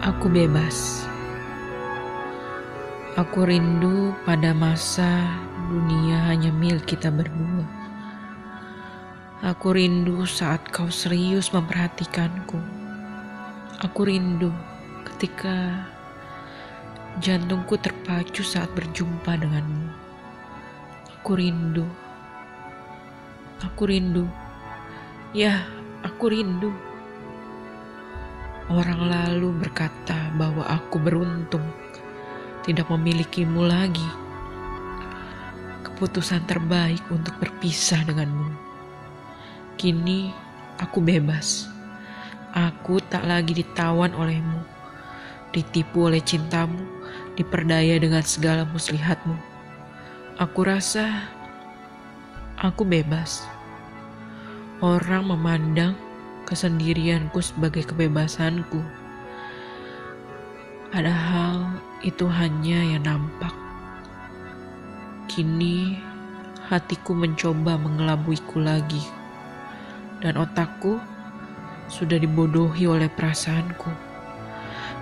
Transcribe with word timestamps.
Aku 0.00 0.32
bebas. 0.32 1.04
Aku 3.20 3.44
rindu 3.44 4.16
pada 4.24 4.56
masa 4.56 5.28
dunia 5.68 6.24
hanya 6.24 6.48
milik 6.48 6.96
kita 6.96 7.12
berdua. 7.12 7.68
Aku 9.44 9.76
rindu 9.76 10.24
saat 10.24 10.64
kau 10.72 10.88
serius 10.88 11.52
memperhatikanku. 11.52 12.56
Aku 13.84 14.08
rindu 14.08 14.48
ketika 15.04 15.84
jantungku 17.20 17.76
terpacu 17.76 18.40
saat 18.40 18.72
berjumpa 18.72 19.36
denganmu. 19.36 19.92
Aku 21.20 21.36
rindu. 21.36 21.84
Aku 23.60 23.84
rindu. 23.84 24.24
Ya, 25.36 25.68
aku 26.00 26.32
rindu. 26.32 26.89
Orang 28.70 29.10
lalu 29.10 29.50
berkata 29.66 30.30
bahwa 30.38 30.62
aku 30.62 31.02
beruntung 31.02 31.66
tidak 32.62 32.86
memilikimu 32.86 33.66
lagi. 33.66 34.06
Keputusan 35.82 36.46
terbaik 36.46 37.02
untuk 37.10 37.34
berpisah 37.42 38.06
denganmu. 38.06 38.54
Kini 39.74 40.30
aku 40.78 41.02
bebas. 41.02 41.66
Aku 42.54 43.02
tak 43.10 43.26
lagi 43.26 43.58
ditawan 43.58 44.14
olehmu, 44.14 44.62
ditipu 45.50 46.06
oleh 46.06 46.22
cintamu, 46.22 46.78
diperdaya 47.34 47.98
dengan 47.98 48.22
segala 48.22 48.62
muslihatmu. 48.70 49.34
Aku 50.38 50.62
rasa 50.62 51.26
aku 52.54 52.86
bebas. 52.86 53.42
Orang 54.78 55.26
memandang 55.26 55.98
kesendirianku 56.44 57.40
sebagai 57.40 57.84
kebebasanku. 57.88 58.80
Padahal 60.90 61.78
itu 62.02 62.26
hanya 62.26 62.80
yang 62.82 63.04
nampak. 63.06 63.54
Kini 65.30 66.00
hatiku 66.66 67.14
mencoba 67.14 67.78
mengelabuiku 67.78 68.58
lagi 68.62 69.02
dan 70.22 70.38
otakku 70.38 71.00
sudah 71.90 72.16
dibodohi 72.20 72.86
oleh 72.86 73.10
perasaanku. 73.10 73.90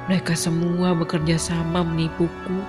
Mereka 0.09 0.33
semua 0.33 0.97
bekerja 0.97 1.37
sama 1.37 1.85
menipuku. 1.85 2.65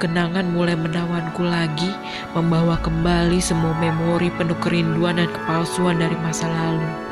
Kenangan 0.00 0.48
mulai 0.50 0.72
menawanku 0.72 1.44
lagi, 1.44 1.92
membawa 2.32 2.80
kembali 2.80 3.38
semua 3.38 3.76
memori 3.76 4.32
penuh 4.32 4.56
kerinduan 4.58 5.20
dan 5.20 5.28
kepalsuan 5.28 6.00
dari 6.00 6.16
masa 6.24 6.48
lalu. 6.48 7.11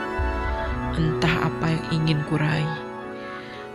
Entah 1.01 1.49
apa 1.49 1.73
yang 1.73 1.85
ingin 1.97 2.21
kurai, 2.29 2.69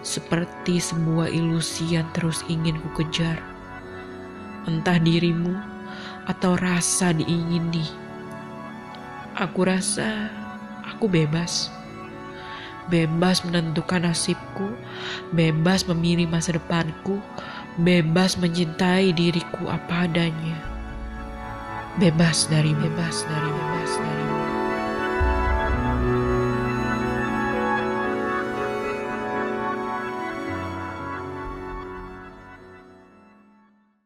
seperti 0.05 0.77
sebuah 0.77 1.25
ilusi 1.33 1.97
yang 1.97 2.05
terus 2.13 2.45
ingin 2.45 2.77
ku 2.77 3.01
kejar. 3.01 3.41
Entah 4.69 5.01
dirimu 5.01 5.57
atau 6.29 6.53
rasa 6.53 7.17
diingini. 7.17 7.81
Aku 9.41 9.65
rasa 9.65 10.29
aku 10.85 11.09
bebas. 11.09 11.73
Bebas 12.93 13.41
menentukan 13.41 14.05
nasibku, 14.05 14.77
bebas 15.33 15.89
memilih 15.89 16.29
masa 16.29 16.53
depanku, 16.53 17.17
bebas 17.81 18.37
mencintai 18.37 19.09
diriku 19.17 19.65
apa 19.65 20.05
adanya. 20.05 20.61
Bebas 21.97 22.45
dari 22.53 22.69
bebas 22.77 23.25
dari 23.25 23.49
bebas. 23.49 23.91